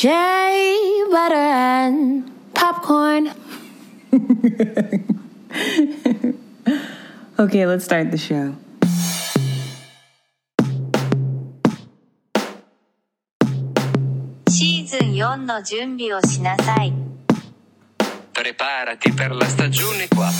[0.00, 3.31] Shea butter and popcorn.
[7.39, 8.53] okay, let's start the show.
[14.49, 16.93] Season 4の準備をしなさい。
[18.33, 20.31] Preparati per la stagione 4.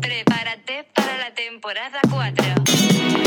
[0.00, 2.34] Prepárate para la temporada 4.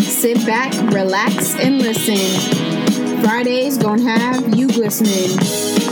[0.01, 2.75] Sit back, relax, and listen.
[3.23, 5.37] Fridays gonna have you glistening.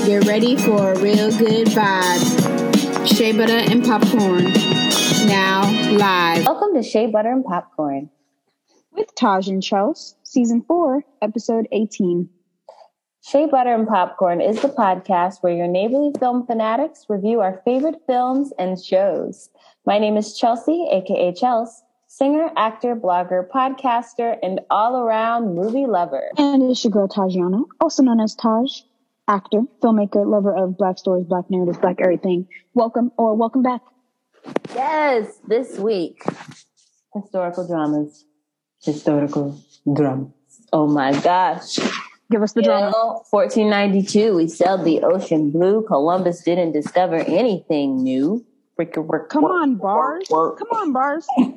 [0.06, 3.08] Get ready for a real good vibe.
[3.08, 4.46] Shea butter and popcorn.
[5.28, 8.10] Now live Welcome to Shea Butter and Popcorn.
[8.92, 12.30] with Taj and Chels, season four, episode eighteen.
[13.22, 18.02] Shea Butter and Popcorn is the podcast where your neighborly film fanatics review our favorite
[18.08, 19.50] films and shows.
[19.86, 21.82] My name is Chelsea, aka Chels,
[22.16, 26.30] singer, actor, blogger, podcaster, and all around movie lover.
[26.38, 28.72] And it's your girl Tajana, also known as Taj,
[29.28, 32.48] actor, filmmaker, lover of black stories, black narratives, black everything.
[32.74, 33.82] Welcome or welcome back.
[34.74, 36.24] Yes, this week,
[37.14, 38.24] historical dramas.
[38.82, 39.60] Historical
[39.94, 40.32] dramas.
[40.72, 41.80] Oh my gosh.
[42.32, 42.92] Give us the You drama.
[42.92, 45.84] know, 1492, we sailed the ocean blue.
[45.86, 48.46] Columbus didn't discover anything new.
[48.78, 50.28] Frick- frick- Come work, on, bars.
[50.30, 50.58] work.
[50.60, 51.28] Come on, bars.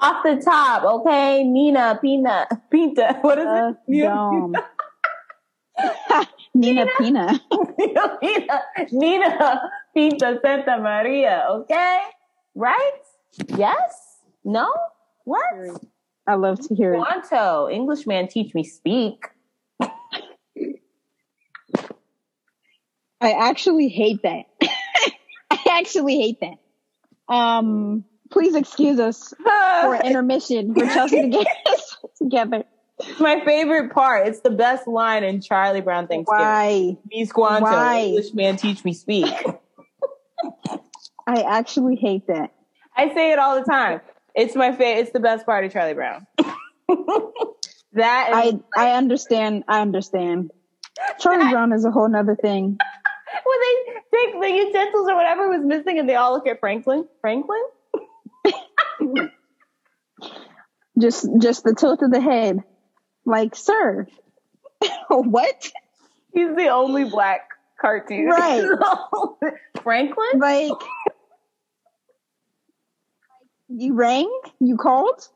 [0.00, 1.42] Off the top, okay?
[1.44, 3.18] Nina, Pina, Pinta.
[3.20, 3.76] What is Uh, it?
[3.88, 4.54] Nina, dumb.
[6.54, 7.40] Nina Pina.
[8.92, 9.60] Nina,
[9.94, 12.00] Pinta Santa Maria, okay?
[12.54, 13.00] Right?
[13.56, 14.18] Yes?
[14.44, 14.72] No?
[15.24, 15.42] What?
[16.26, 16.98] I love to hear it.
[16.98, 19.24] Toronto, Englishman, teach me speak.
[23.20, 24.44] I actually hate that.
[25.50, 27.32] I actually hate that.
[27.34, 32.64] Um, please excuse us for intermission for Chelsea to get us together.
[33.20, 34.26] my favorite part.
[34.26, 36.44] It's the best line in Charlie Brown Thanksgiving.
[36.44, 36.96] Why?
[37.10, 38.00] Me Squanto, Why?
[38.00, 39.32] English man teach me speak.
[41.26, 42.52] I actually hate that.
[42.96, 44.00] I say it all the time.
[44.34, 45.02] It's my favorite.
[45.02, 46.26] It's the best part of Charlie Brown.
[47.92, 49.64] that I I understand.
[49.68, 50.50] I understand.
[51.20, 52.78] Charlie Brown is a whole nother thing.
[53.44, 57.06] when they take the utensils or whatever was missing, and they all look at Franklin.
[57.20, 57.62] Franklin.
[60.98, 62.62] Just just the tilt of the head.
[63.24, 64.06] Like, sir,
[65.08, 65.70] what?
[66.32, 67.48] He's the only black
[67.80, 68.26] cartoon.
[68.26, 68.64] Right.
[69.82, 70.38] Franklin.
[70.38, 70.72] Like,
[73.68, 74.30] you rang?
[74.60, 75.28] You called?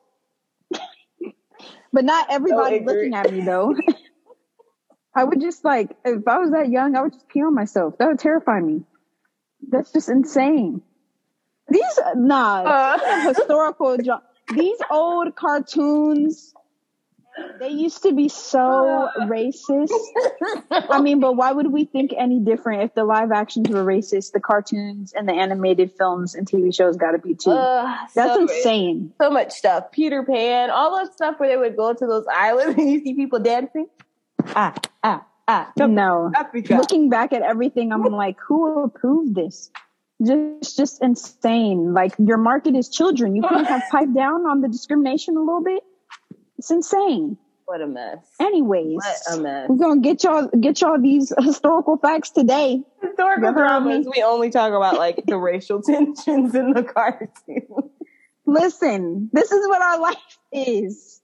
[1.92, 2.96] but not everybody ignorant.
[3.12, 3.74] looking at me though.
[5.14, 7.98] I would just like, if I was that young, I would just pee on myself.
[7.98, 8.82] That would terrify me.
[9.68, 10.80] That's just insane.
[11.68, 13.28] These, nah, Uh.
[13.34, 16.54] historical, jo- these old cartoons,
[17.58, 19.88] they used to be so racist.
[20.70, 24.32] I mean, but why would we think any different if the live actions were racist?
[24.32, 27.50] The cartoons and the animated films and TV shows got to be too.
[27.52, 29.14] Ugh, That's so, insane.
[29.20, 29.92] so much stuff.
[29.92, 33.14] Peter Pan, all that stuff where they would go to those islands and you see
[33.14, 33.86] people dancing.
[34.48, 35.72] Ah, ah, ah.
[35.78, 36.74] No, Africa.
[36.74, 39.70] looking back at everything, I'm like, who approved this?
[40.24, 41.92] Just, just insane.
[41.94, 43.34] Like your market is children.
[43.34, 45.82] You couldn't have piped down on the discrimination a little bit.
[46.58, 47.38] It's insane.
[47.64, 48.18] What a mess.
[48.40, 49.68] Anyways, What a mess.
[49.68, 52.82] we're gonna get y'all get y'all these historical facts today.
[53.00, 57.90] Historical dramas, we only talk about like the racial tensions in the cartoon.
[58.44, 61.20] Listen, this is what our life is.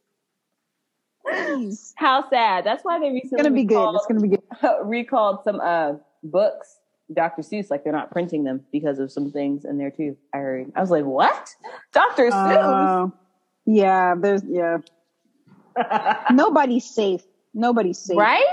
[1.27, 1.93] Please.
[1.97, 2.65] How sad.
[2.65, 3.75] That's why they recently It's gonna be good.
[3.75, 4.41] recalled, It's gonna be good.
[4.85, 6.78] recalled some uh books,
[7.13, 7.43] Dr.
[7.43, 10.17] Seuss, like they're not printing them because of some things in there too.
[10.35, 10.73] I heard.
[10.77, 11.55] I was like, what?
[11.93, 12.31] Dr.
[12.31, 13.07] Seuss?
[13.07, 13.11] Uh,
[13.67, 14.79] yeah, there's yeah.
[16.33, 17.23] Nobody's safe.
[17.55, 18.17] Nobody's safe.
[18.19, 18.45] right?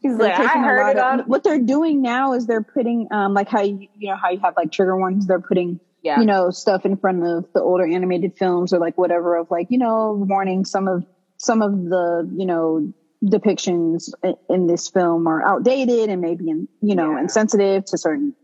[0.00, 1.18] He's like, I heard it of- on.
[1.26, 4.40] what they're doing now is they're putting um like how you, you know how you
[4.40, 5.26] have like trigger ones.
[5.26, 6.18] they're putting Yeah.
[6.20, 9.68] you know stuff in front of the older animated films or like whatever of like
[9.70, 11.04] you know warning some of
[11.36, 12.92] some of the you know
[13.24, 14.10] depictions
[14.48, 17.20] in this film are outdated and maybe in, you know Yeah.
[17.20, 18.34] insensitive to certain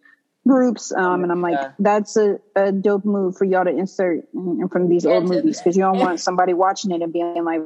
[0.46, 1.72] groups um and i'm like Yeah.
[1.80, 5.24] that's a, a dope move for y'all to insert in, in front of these old
[5.28, 7.60] movies because you don't want somebody watching it and being like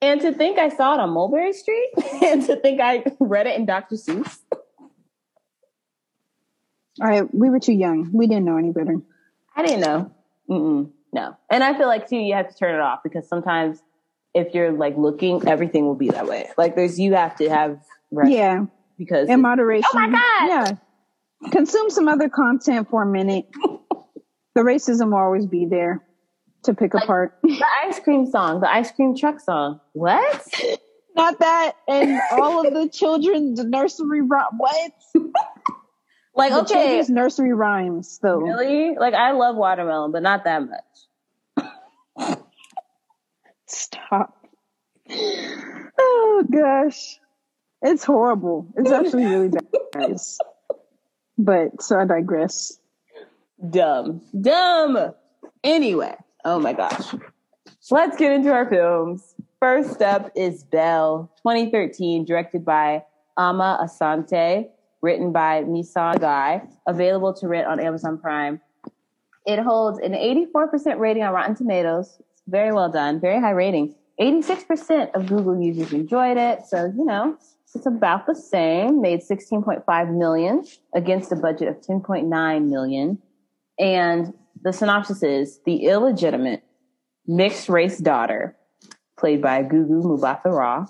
[0.00, 1.90] And to think I saw it on Mulberry Street,
[2.24, 3.94] and to think I read it in Dr.
[3.94, 4.40] Seuss.
[7.00, 8.96] all right we were too young we didn't know any better
[9.54, 10.10] I didn't know.
[10.50, 11.36] Mm-mm, no.
[11.50, 13.82] And I feel like too, you have to turn it off because sometimes
[14.34, 16.48] if you're like looking, everything will be that way.
[16.56, 17.78] Like there's, you have to have
[18.10, 18.64] rest yeah
[18.98, 19.88] because in moderation.
[19.94, 20.48] Oh my God.
[20.48, 21.50] Yeah.
[21.50, 23.46] Consume some other content for a minute.
[24.54, 26.02] the racism will always be there
[26.64, 27.36] to pick apart.
[27.42, 29.80] the ice cream song, the ice cream truck song.
[29.92, 30.46] What?
[31.16, 34.46] Not that, and all of the children's nursery rhyme.
[34.56, 34.92] What?
[36.34, 38.36] Like, The okay, children's nursery rhymes, though.
[38.38, 38.94] really?
[38.98, 40.80] Like, I love watermelon, but not that much.
[43.72, 44.36] Stop.
[45.10, 47.18] Oh gosh,
[47.80, 48.66] it's horrible.
[48.76, 50.38] It's actually really bad, guys.
[51.38, 52.78] But so I digress.
[53.70, 54.20] Dumb.
[54.38, 55.12] Dumb.
[55.64, 56.14] Anyway,
[56.44, 57.14] oh my gosh.
[57.90, 59.34] Let's get into our films.
[59.58, 63.02] First up is Belle, 2013, directed by
[63.38, 64.68] Amma Asante,
[65.00, 68.60] written by Misan Sagay, available to rent on Amazon Prime.
[69.46, 72.20] It holds an 84% rating on Rotten Tomatoes.
[72.48, 73.94] Very well done, very high rating.
[74.20, 77.36] 86% of Google users enjoyed it, so you know,
[77.74, 79.00] it's about the same.
[79.00, 83.18] Made 16.5 million against a budget of 10.9 million.
[83.78, 86.62] And the synopsis is the illegitimate
[87.26, 88.56] mixed race daughter,
[89.18, 90.86] played by Gugu Mbatha-Raw,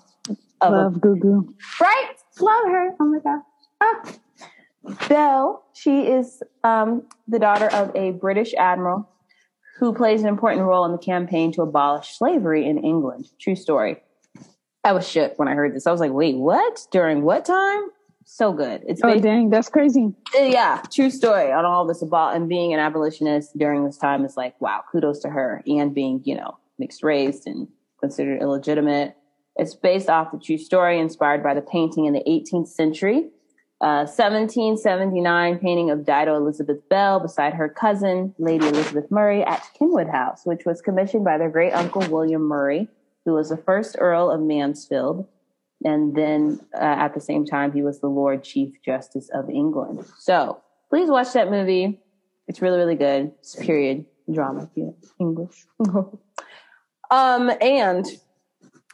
[0.61, 1.49] of a Love Gugu.
[1.81, 2.13] Right?
[2.41, 2.91] Love her.
[3.01, 3.43] Oh my gosh.
[3.81, 4.15] Ah.
[5.09, 9.09] Belle, she is um, the daughter of a British admiral
[9.79, 13.29] who plays an important role in the campaign to abolish slavery in England.
[13.41, 14.03] True story.
[14.85, 15.87] I was shook when I heard this.
[15.87, 16.87] I was like, wait, what?
[16.91, 17.83] During what time?
[18.25, 18.83] So good.
[18.87, 20.13] It's Oh dang, that's crazy.
[20.35, 24.37] yeah, true story on all this about and being an abolitionist during this time is
[24.37, 27.69] like, wow, kudos to her and being, you know, mixed race and
[28.01, 29.17] considered illegitimate.
[29.57, 33.29] It's based off the true story inspired by the painting in the 18th century.
[33.83, 40.07] Uh, 1779 painting of Dido Elizabeth Belle beside her cousin, Lady Elizabeth Murray, at Kenwood
[40.07, 42.87] House, which was commissioned by their great uncle William Murray,
[43.25, 45.27] who was the first Earl of Mansfield.
[45.85, 50.07] And then uh, at the same time, he was the Lord Chief Justice of England.
[50.17, 52.01] So please watch that movie.
[52.47, 53.33] It's really, really good.
[53.41, 54.71] It's period drama,
[55.19, 55.67] English.
[57.11, 58.07] um, and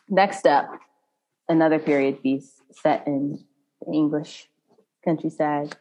[0.08, 0.70] next up,
[1.46, 3.44] another period piece set in
[3.92, 4.48] English
[5.08, 5.74] countryside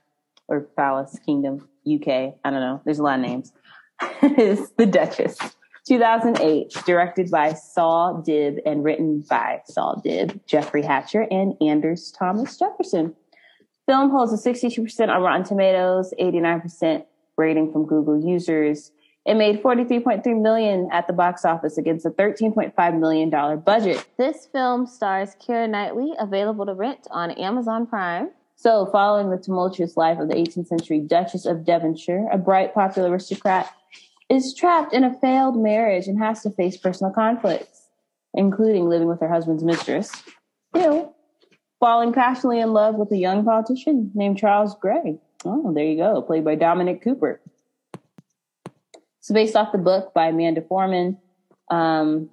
[0.47, 2.07] or Palace Kingdom, UK.
[2.43, 2.81] I don't know.
[2.85, 3.51] There's a lot of names.
[4.37, 5.37] is The Duchess.
[5.85, 12.57] 2008, directed by Saul Dibb and written by Saul Dibb, Jeffrey Hatcher, and Anders Thomas
[12.57, 13.15] Jefferson.
[13.85, 17.05] Film holds a 62% on Rotten Tomatoes, 89%
[17.37, 18.91] rating from Google users.
[19.25, 24.05] It made 43.3 million at the box office against a 13.5 million dollar budget.
[24.17, 28.29] This film stars Keira Knightley, available to rent on Amazon Prime.
[28.59, 33.11] So, following the tumultuous life of the 18th century Duchess of Devonshire, a bright, popular
[33.11, 33.71] aristocrat
[34.29, 37.83] is trapped in a failed marriage and has to face personal conflicts,
[38.33, 40.11] including living with her husband's mistress.
[40.75, 41.13] Ew.
[41.79, 45.19] Falling passionately in love with a young politician named Charles Grey.
[45.45, 47.39] Oh, there you go, played by Dominic Cooper.
[49.19, 51.19] It's based off the book by Amanda Foreman,
[51.69, 52.31] um,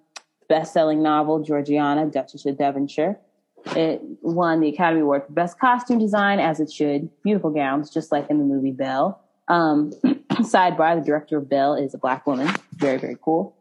[0.48, 3.18] best-selling novel Georgiana, Duchess of Devonshire.
[3.66, 7.08] It won the Academy Award for Best Costume Design, as it should.
[7.22, 9.20] Beautiful gowns, just like in the movie Belle.
[9.48, 9.92] Um,
[10.32, 12.54] sidebar: the director of Belle is a black woman.
[12.72, 13.56] Very, very cool.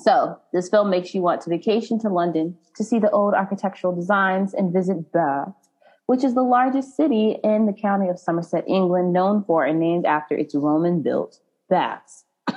[0.00, 3.94] So, this film makes you want to vacation to London to see the old architectural
[3.94, 5.54] designs and visit Bath,
[6.06, 10.06] which is the largest city in the county of Somerset, England, known for and named
[10.06, 12.24] after its Roman built baths.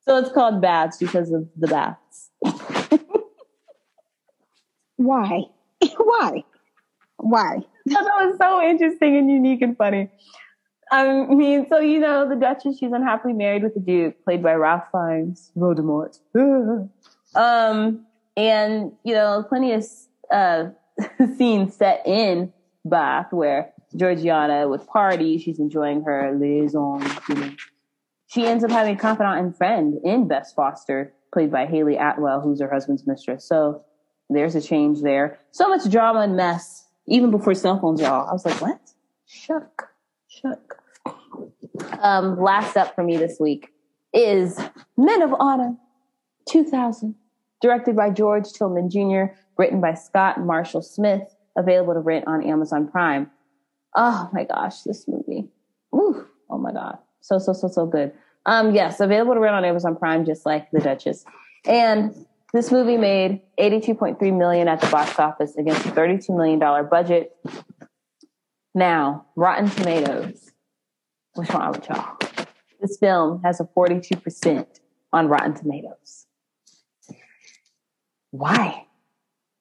[0.00, 2.29] so, it's called Baths because of the baths.
[5.00, 5.44] Why?
[5.96, 6.44] Why?
[7.16, 7.60] Why?
[7.86, 10.10] that was so interesting and unique and funny.
[10.92, 14.52] I mean, so you know, the Duchess, she's unhappily married with the Duke, played by
[14.54, 16.18] Ralph Fiennes, Voldemort.
[17.34, 18.04] um,
[18.36, 19.86] and you know, plenty of
[20.30, 20.66] uh,
[21.38, 22.52] scenes set in
[22.84, 27.02] Bath where Georgiana with party, she's enjoying her liaison.
[27.30, 27.52] You know.
[28.26, 32.42] She ends up having a confidant and friend in Bess Foster, played by Hayley Atwell,
[32.42, 33.48] who's her husband's mistress.
[33.48, 33.82] So
[34.30, 35.38] there's a change there.
[35.50, 38.28] So much drama and mess, even before cell phones, y'all.
[38.28, 38.80] I was like, what?
[39.26, 39.88] Shook.
[40.28, 40.76] Shook.
[42.00, 43.72] Um, last up for me this week
[44.12, 44.58] is
[44.96, 45.76] Men of Honor
[46.48, 47.14] 2000,
[47.60, 52.88] directed by George Tillman Jr., written by Scott Marshall Smith, available to rent on Amazon
[52.88, 53.30] Prime.
[53.94, 55.48] Oh my gosh, this movie.
[55.94, 56.98] Ooh, oh my God.
[57.20, 58.12] So, so, so, so good.
[58.46, 61.24] Um, yes, available to rent on Amazon Prime, just like The Duchess.
[61.66, 62.14] And
[62.52, 67.36] this movie made 82.3 million at the box office against a 32 million dollar budget.
[68.74, 70.50] Now, Rotten Tomatoes.
[71.34, 72.16] What's wrong with y'all?
[72.80, 74.66] This film has a 42%
[75.12, 76.26] on Rotten Tomatoes.
[78.30, 78.86] Why?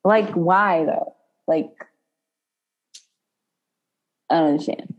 [0.03, 1.15] Like, why though?
[1.47, 1.71] Like,
[4.29, 4.95] I don't understand.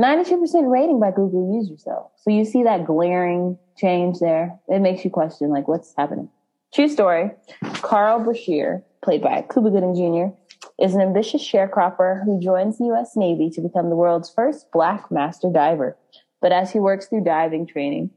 [0.00, 2.10] 92% rating by Google users though.
[2.16, 4.58] So you see that glaring change there.
[4.68, 6.30] It makes you question, like, what's happening?
[6.74, 7.30] True story.
[7.74, 10.34] Carl Brashear, played by Cuba Gooding Jr.,
[10.78, 13.16] is an ambitious sharecropper who joins the U.S.
[13.16, 15.96] Navy to become the world's first black master diver.
[16.40, 18.10] But as he works through diving training,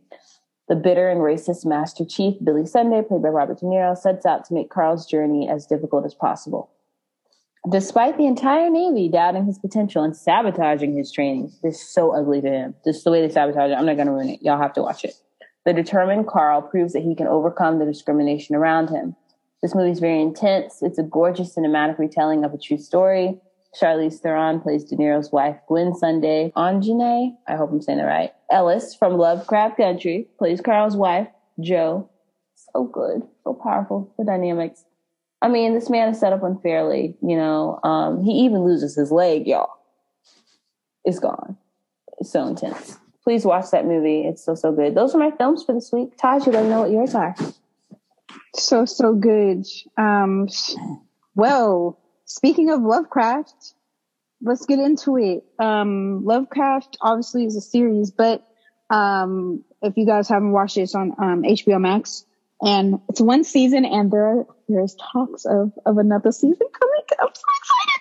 [0.68, 4.46] the bitter and racist Master Chief, Billy Sunday, played by Robert De Niro, sets out
[4.46, 6.70] to make Carl's journey as difficult as possible.
[7.70, 12.42] Despite the entire Navy doubting his potential and sabotaging his training, this is so ugly
[12.42, 12.76] to him.
[12.86, 13.76] Just the way they sabotage it.
[13.76, 14.42] I'm not going to ruin it.
[14.42, 15.14] Y'all have to watch it.
[15.66, 19.16] The determined Carl proves that he can overcome the discrimination around him.
[19.62, 20.82] This movie is very intense.
[20.82, 23.40] It's a gorgeous cinematic retelling of a true story.
[23.80, 26.52] Charlize Theron plays De Niro's wife, Gwen Sunday.
[26.58, 28.32] Aunjanue, I hope I'm saying it right.
[28.50, 31.28] Ellis from Lovecraft Country plays Carl's wife,
[31.60, 32.10] Jo.
[32.56, 34.84] So good, so powerful, the dynamics.
[35.42, 37.16] I mean, this man is set up unfairly.
[37.22, 39.70] You know, um, he even loses his leg, y'all.
[41.06, 41.58] It's gone.
[42.20, 42.98] It's so intense.
[43.24, 44.22] Please watch that movie.
[44.22, 44.96] It's so so good.
[44.96, 46.18] Those are my films for this week.
[46.18, 47.36] Taj, you let me know what yours are.
[48.56, 49.66] So so good.
[49.98, 50.48] Um,
[51.36, 53.74] well, speaking of Lovecraft,
[54.42, 55.44] let's get into it.
[55.60, 58.46] Um, Lovecraft obviously is a series, but
[58.90, 62.26] um, if you guys haven't watched it, it's on um, HBO Max,
[62.62, 67.02] and it's one season, and there there's talks of of another season coming.
[67.20, 67.44] I'm so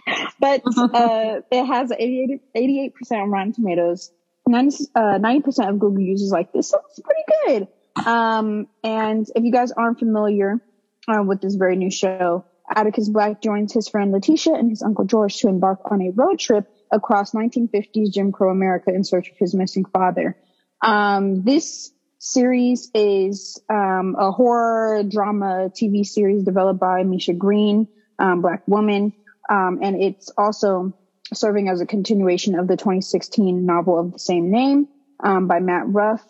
[0.09, 0.33] excited!
[0.41, 0.63] But
[0.95, 4.11] uh, it has 88 percent on Rotten Tomatoes.
[4.47, 8.07] 90 uh, percent of Google users like this, so it's pretty good.
[8.07, 10.61] Um, and if you guys aren't familiar
[11.09, 12.45] uh, with this very new show,
[12.75, 16.39] Atticus Black joins his friend Letitia and his uncle George to embark on a road
[16.39, 20.37] trip across 1950s Jim Crow America in search of his missing father.
[20.83, 28.43] Um, this series is um, a horror drama TV series developed by Misha Green, um,
[28.43, 29.13] Black woman,
[29.49, 30.95] um, and it's also
[31.33, 34.89] serving as a continuation of the 2016 novel of the same name
[35.23, 36.23] um, by Matt Ruff.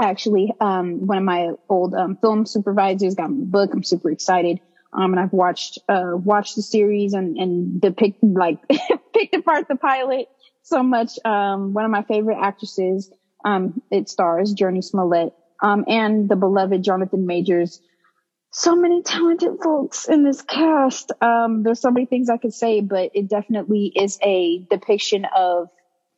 [0.00, 3.74] Actually, um, one of my old film supervisors got my book.
[3.74, 4.60] I'm super excited.
[4.92, 8.58] Um, and I've watched, uh, watched the series and, and depict, like,
[9.14, 10.28] picked apart the pilot
[10.62, 11.18] so much.
[11.24, 13.10] Um, one of my favorite actresses,
[13.44, 17.80] um, it stars Jurnee Smollett, um, and the beloved Jonathan Majors.
[18.54, 21.10] So many talented folks in this cast.
[21.22, 25.68] Um, there's so many things I could say, but it definitely is a depiction of,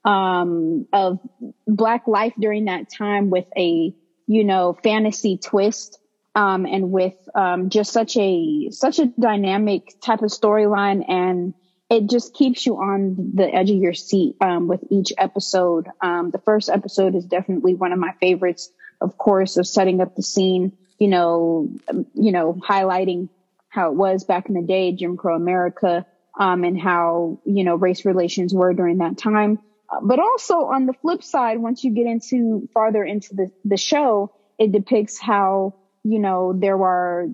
[0.05, 1.21] um, of
[1.67, 3.95] black life during that time with a,
[4.26, 6.00] you know, fantasy twist
[6.35, 11.55] um, and with um, just such a such a dynamic type of storyline, and
[11.88, 15.87] it just keeps you on the edge of your seat um, with each episode.
[16.00, 20.17] Um, the first episode is definitely one of my favorites, of course, of setting up
[20.17, 20.76] the scene.
[20.99, 21.71] You know,
[22.15, 23.29] you know, highlighting
[23.69, 26.07] how it was back in the day, Jim Crow America,
[26.39, 29.59] um, and how you know race relations were during that time.
[29.91, 33.77] Uh, but also on the flip side, once you get into farther into the the
[33.77, 35.75] show, it depicts how
[36.05, 37.29] you know, there are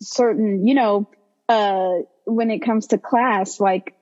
[0.00, 1.10] certain, you know,
[1.48, 3.94] uh, when it comes to class, like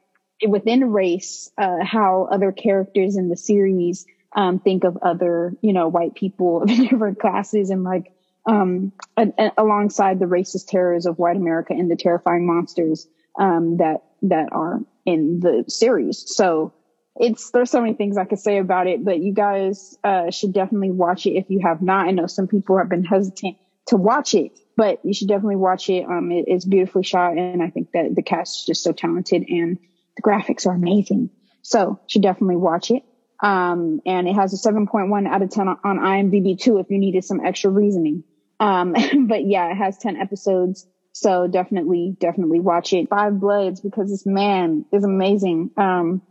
[0.46, 4.04] within race, uh, how other characters in the series,
[4.36, 8.12] um, think of other, you know, white people of different classes and like,
[8.46, 13.06] um, a, a, alongside the racist terrors of white America and the terrifying monsters,
[13.38, 16.24] um, that, that are in the series.
[16.26, 16.72] So,
[17.16, 20.52] it's there's so many things I could say about it, but you guys uh, should
[20.52, 22.08] definitely watch it if you have not.
[22.08, 25.88] I know some people have been hesitant to watch it, but you should definitely watch
[25.88, 26.04] it.
[26.04, 29.44] Um, it, it's beautifully shot, and I think that the cast is just so talented,
[29.48, 29.78] and
[30.16, 31.30] the graphics are amazing.
[31.62, 33.04] So, should definitely watch it.
[33.42, 36.98] Um, and it has a 7.1 out of 10 on, on IMDb too, if you
[36.98, 38.24] needed some extra reasoning.
[38.60, 38.94] Um,
[39.28, 40.86] but yeah, it has 10 episodes.
[41.12, 43.08] So definitely, definitely watch it.
[43.08, 45.70] Five Bloods because this man is amazing.
[45.76, 46.22] Um,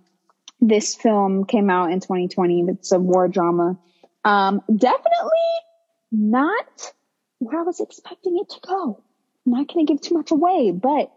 [0.60, 2.66] this film came out in 2020.
[2.70, 3.78] It's a war drama.
[4.26, 5.30] Um, definitely
[6.12, 6.94] not
[7.40, 9.04] where I was expecting it to go.
[9.46, 11.12] I'm not going to give too much away, but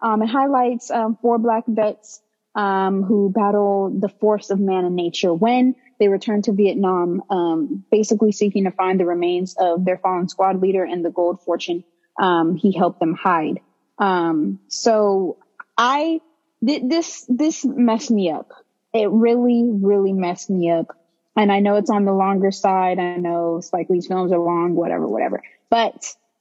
[0.00, 2.20] um, it highlights um, four black vets
[2.54, 7.84] um, who battle the force of man and nature when they return to Vietnam, um,
[7.90, 11.84] basically seeking to find the remains of their fallen squad leader and the gold fortune
[12.20, 13.60] um, he helped them hide.
[13.98, 15.38] Um, so
[15.76, 16.20] I
[16.62, 18.52] did this this messed me up.
[18.92, 20.96] It really, really messed me up.
[21.36, 22.98] And I know it's on the longer side.
[22.98, 25.42] I know Spike Lee's films are long, whatever, whatever.
[25.70, 25.94] But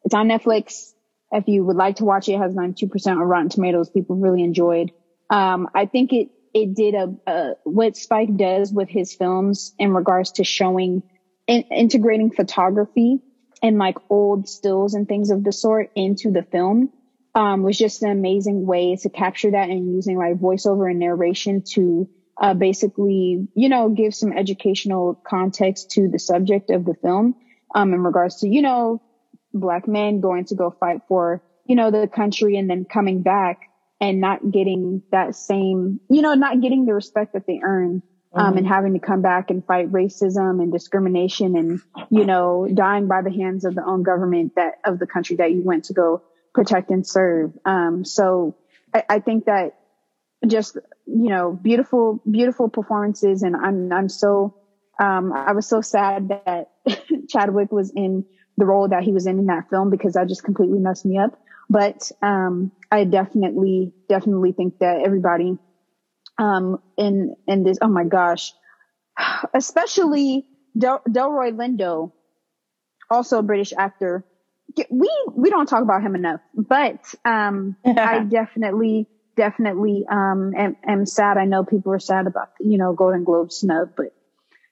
[0.04, 0.94] it's on Netflix.
[1.32, 3.90] If you would like to watch it, it has 92% on Rotten Tomatoes.
[3.90, 4.92] People really enjoyed.
[5.30, 9.94] Um, I think it, it did a, a, what Spike does with his films in
[9.94, 11.04] regards to showing,
[11.48, 13.20] in, integrating photography
[13.62, 16.92] and like old stills and things of the sort into the film.
[17.36, 21.64] Um, was just an amazing way to capture that and using like voiceover and narration
[21.74, 22.10] to
[22.42, 27.36] uh, basically, you know, give some educational context to the subject of the film
[27.76, 29.02] um, in regards to, you know,
[29.54, 33.69] black men going to go fight for, you know, the country and then coming back
[34.02, 38.02] and not getting that same, you know, not getting the respect that they earn.
[38.32, 43.08] Um, and having to come back and fight racism and discrimination and, you know, dying
[43.08, 45.94] by the hands of the own government that of the country that you went to
[45.94, 46.22] go
[46.54, 47.54] protect and serve.
[47.66, 48.56] Um, so
[48.94, 49.80] I, I think that
[50.46, 50.78] just,
[51.08, 53.42] you know, beautiful, beautiful performances.
[53.42, 54.56] And I'm, I'm so,
[55.00, 56.70] um, I was so sad that
[57.30, 58.26] Chadwick was in
[58.58, 61.18] the role that he was in in that film because that just completely messed me
[61.18, 61.40] up.
[61.70, 65.58] But, um, I definitely, definitely think that everybody,
[66.40, 68.54] um, in, in this, oh my gosh,
[69.54, 70.48] especially
[70.78, 72.12] Del- Delroy Lindo,
[73.10, 74.26] also a British actor.
[74.90, 81.06] We, we don't talk about him enough, but, um, I definitely, definitely, um, am, am
[81.06, 81.38] sad.
[81.38, 84.08] I know people are sad about, you know, Golden Globe snub, but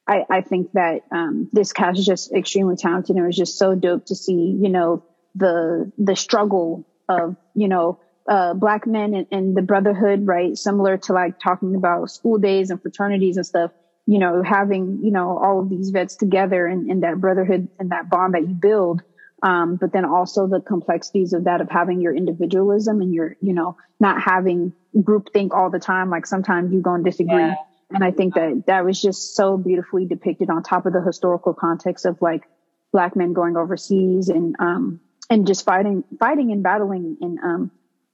[0.07, 3.57] I, I think that, um, this cast is just extremely talented and it was just
[3.57, 5.03] so dope to see, you know,
[5.37, 10.57] the, the struggle of, you know, uh, black men and, and the brotherhood, right?
[10.57, 13.71] Similar to like talking about school days and fraternities and stuff,
[14.05, 17.91] you know, having, you know, all of these vets together and, and that brotherhood and
[17.91, 19.01] that bond that you build.
[19.43, 23.53] Um, but then also the complexities of that of having your individualism and your, you
[23.53, 26.09] know, not having group think all the time.
[26.09, 27.37] Like sometimes you go and disagree.
[27.37, 27.55] Yeah.
[27.91, 31.53] And I think that that was just so beautifully depicted on top of the historical
[31.53, 32.43] context of like
[32.91, 37.71] black men going overseas and, um, and just fighting, fighting and battling in, um,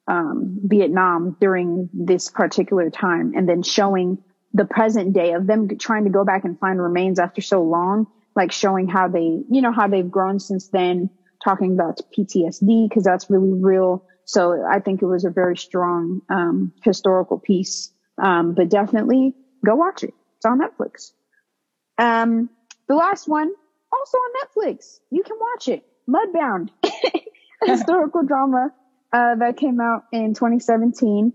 [0.08, 4.18] um, Vietnam during this particular time and then showing
[4.54, 8.08] the present day of them trying to go back and find remains after so long,
[8.36, 11.10] like showing how they, you know, how they've grown since then,
[11.44, 14.06] talking about PTSD because that's really real.
[14.26, 17.92] So I think it was a very strong, um, historical piece.
[18.22, 19.34] Um, but definitely
[19.66, 20.14] go watch it.
[20.38, 21.12] It's on Netflix.
[21.98, 22.50] Um,
[22.88, 23.52] the last one
[23.92, 25.00] also on Netflix.
[25.10, 25.84] You can watch it.
[26.08, 26.70] Mudbound,
[27.68, 28.72] historical drama
[29.12, 31.34] uh, that came out in 2017.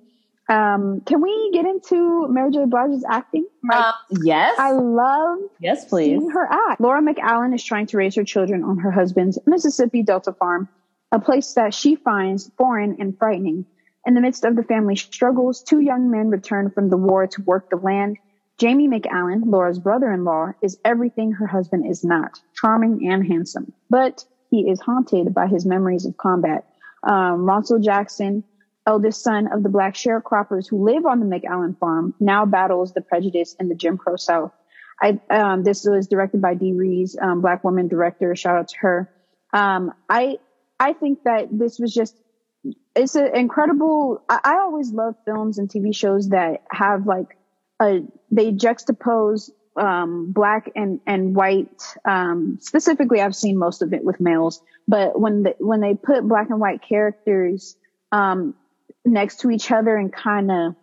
[0.51, 2.65] Um, can we get into Mary J.
[2.65, 3.47] Blige's acting?
[3.69, 4.59] Like, Uh, yes.
[4.59, 6.07] I love yes, please.
[6.19, 6.81] seeing her act.
[6.81, 10.69] Laura McAllen is trying to raise her children on her husband's Mississippi Delta farm,
[11.13, 13.67] a place that she finds foreign and frightening.
[14.07, 17.43] In the midst of the family struggles, two young men return from the war to
[17.43, 18.17] work the land.
[18.57, 23.73] Jamie McAllen, Laura's brother-in-law, is everything her husband is not, charming and handsome.
[23.91, 26.65] But he is haunted by his memories of combat.
[27.03, 28.45] Um, Ronsel Jackson,
[28.87, 33.01] eldest son of the black sharecroppers who live on the McAllen farm, now battles the
[33.01, 34.53] prejudice in the Jim Crow South.
[35.01, 38.35] I, um, this was directed by Dee Rees, um, black woman director.
[38.35, 39.11] Shout out to her.
[39.53, 40.39] Um, I,
[40.81, 42.17] I think that this was just,
[42.97, 47.37] it's an incredible, I, I always love films and TV shows that have like
[47.81, 51.83] a, they juxtapose, um, black and, and white.
[52.05, 56.27] Um, specifically, I've seen most of it with males, but when the, when they put
[56.27, 57.77] black and white characters,
[58.13, 58.55] um,
[59.05, 60.75] next to each other and kind of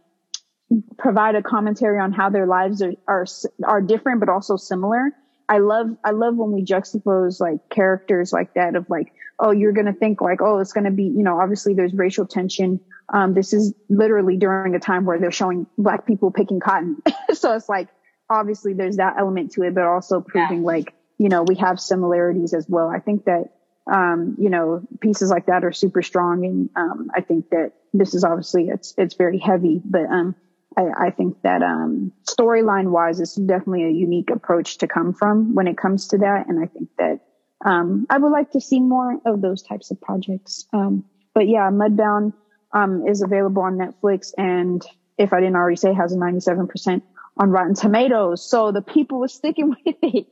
[0.97, 3.25] provide a commentary on how their lives are, are
[3.63, 5.11] are different but also similar.
[5.47, 9.73] I love I love when we juxtapose like characters like that of like oh you're
[9.73, 12.79] gonna think like oh it's gonna be you know obviously there's racial tension.
[13.13, 16.97] Um, this is literally during a time where they're showing black people picking cotton,
[17.33, 17.87] so it's like
[18.29, 22.53] obviously there's that element to it, but also proving like you know we have similarities
[22.53, 22.87] as well.
[22.87, 23.51] I think that
[23.91, 26.45] um, you know, pieces like that are super strong.
[26.45, 30.35] And, um, I think that this is obviously, it's, it's very heavy, but, um,
[30.77, 35.53] I, I think that, um, storyline wise, it's definitely a unique approach to come from
[35.53, 36.47] when it comes to that.
[36.47, 37.19] And I think that,
[37.63, 40.65] um, I would like to see more of those types of projects.
[40.73, 42.33] Um, but yeah, Mudbound,
[42.73, 44.33] um, is available on Netflix.
[44.37, 44.83] And
[45.17, 47.01] if I didn't already say, has a 97%
[47.37, 48.49] on Rotten Tomatoes.
[48.49, 50.27] So the people were sticking with it.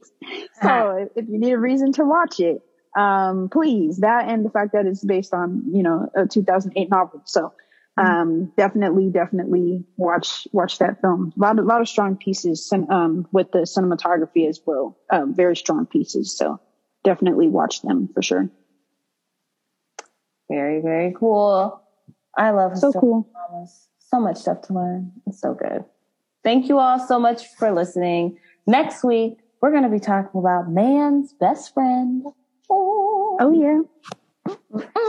[0.61, 2.61] So if you need a reason to watch it,
[2.97, 7.21] um, please that and the fact that it's based on, you know, a 2008 novel.
[7.25, 7.53] So,
[7.95, 11.33] um, definitely, definitely watch, watch that film.
[11.37, 14.97] A lot, a lot of strong pieces, um, with the cinematography as well.
[15.11, 16.35] Um, very strong pieces.
[16.37, 16.59] So
[17.03, 18.49] definitely watch them for sure.
[20.49, 21.81] Very, very cool.
[22.37, 23.29] I love So cool.
[23.31, 23.87] dramas.
[23.99, 25.11] So much stuff to learn.
[25.27, 25.85] It's so good.
[26.43, 28.37] Thank you all so much for listening.
[28.67, 32.25] Next week, we're going to be talking about man's best friend.
[32.69, 34.53] Oh yeah.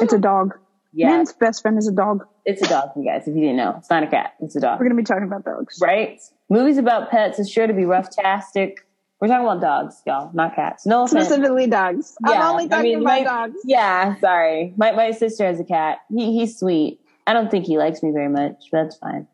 [0.01, 0.59] It's a dog.
[0.97, 2.25] Yeah, Man's best friend is a dog.
[2.45, 3.23] it's a dog, you guys.
[3.27, 4.35] If you didn't know, it's not a cat.
[4.41, 4.79] It's a dog.
[4.79, 5.81] We're going to be talking about dogs.
[5.83, 6.21] right?
[6.49, 8.87] Movies about pets is sure to be rough-tastic.
[9.21, 10.87] We're talking about dogs, y'all, not cats.
[10.87, 11.27] No offense.
[11.27, 12.15] Specifically dogs.
[12.25, 13.57] I'm Yeah, only I talking mean, about my- dogs.
[13.65, 14.73] Yeah, sorry.
[14.77, 15.99] My my sister has a cat.
[16.15, 17.01] He he's sweet.
[17.27, 19.27] I don't think he likes me very much, but that's fine.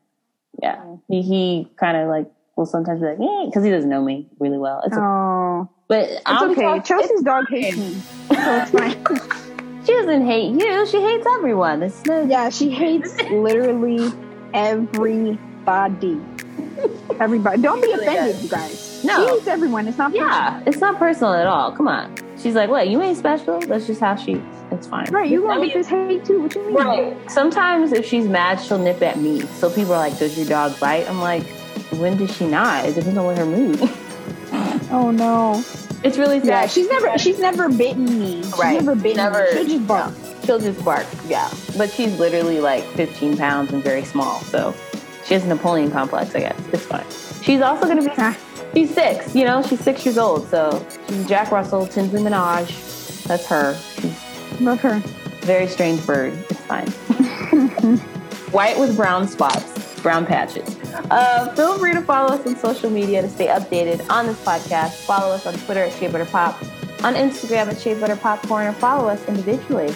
[0.61, 4.01] Yeah, he he kind of like will sometimes be like, eh, because he doesn't know
[4.03, 4.81] me really well.
[4.85, 6.61] It's Oh, but it's I'll okay.
[6.61, 7.93] talking- Chelsea's dog hates me,
[8.29, 9.05] so it's fine.
[9.83, 10.85] She doesn't hate you.
[10.85, 11.81] She hates everyone.
[11.81, 12.23] It's no.
[12.25, 14.11] Yeah, she hates literally
[14.53, 16.21] everybody.
[17.19, 17.61] Everybody.
[17.61, 19.03] Don't be offended, you guys.
[19.03, 19.15] No.
[19.25, 19.87] She hates everyone.
[19.87, 21.71] It's not Yeah, it's not personal at all.
[21.71, 22.13] Come on.
[22.37, 22.89] She's like, what?
[22.89, 23.59] You ain't special.
[23.59, 24.41] That's just how she.
[24.71, 25.05] It's fine.
[25.11, 26.41] Right, you I gonna mean, get this hate too.
[26.41, 26.75] What do you mean?
[26.75, 27.31] Right.
[27.31, 29.41] Sometimes if she's mad, she'll nip at me.
[29.41, 31.43] So people are like, "Does your dog bite?" I'm like,
[31.99, 33.79] "When does she not?" It depends on what her mood.
[34.93, 35.63] Oh no.
[36.03, 36.47] It's really sad.
[36.47, 38.43] Yeah, she's never she's never bitten me.
[38.43, 38.73] She's Right.
[38.73, 39.51] never bitten Never- me.
[39.53, 40.13] She'll just bark.
[40.43, 41.05] She'll just bark.
[41.27, 44.41] Yeah, but she's literally like 15 pounds and very small.
[44.41, 44.73] So
[45.25, 46.35] she has a Napoleon complex.
[46.35, 47.05] I guess it's fine.
[47.41, 48.11] She's also gonna be.
[48.17, 48.35] Ah.
[48.73, 49.33] She's six.
[49.33, 50.49] You know, she's six years old.
[50.49, 53.23] So she's Jack Russell, Tinsley Minaj.
[53.23, 53.75] That's her.
[54.01, 54.13] She's
[54.61, 54.99] Love her.
[55.41, 56.33] very strange bird.
[56.49, 56.87] It's fine.
[58.51, 60.77] White with brown spots, brown patches.
[61.09, 64.91] Uh, feel free to follow us on social media to stay updated on this podcast.
[65.05, 66.61] Follow us on Twitter at Shea Butter Pop,
[67.03, 69.95] on Instagram at Shea Butter Popcorn, or follow us individually.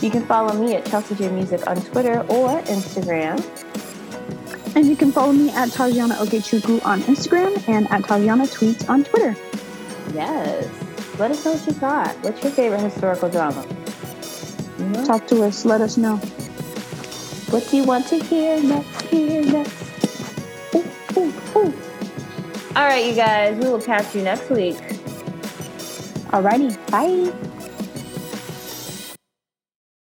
[0.00, 3.42] You can follow me at Chelsea J Music on Twitter or Instagram.
[4.76, 9.04] And you can follow me at Tajana Okechukwu on Instagram and at Tajana Tweets on
[9.04, 9.34] Twitter.
[10.12, 10.68] Yes.
[11.18, 12.16] Let us know what you thought.
[12.22, 13.64] What's your favorite historical drama?
[14.94, 15.04] Know?
[15.04, 15.64] Talk to us.
[15.64, 16.16] Let us know.
[17.50, 19.02] What do you want to hear next?
[19.02, 19.84] Hear next?
[20.74, 20.84] Ooh,
[21.18, 21.74] ooh, ooh.
[22.76, 23.56] All right, you guys.
[23.58, 24.76] We will catch you next week.
[26.32, 26.76] Alrighty.
[26.90, 27.32] Bye.